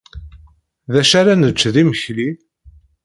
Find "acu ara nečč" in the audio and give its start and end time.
1.01-1.61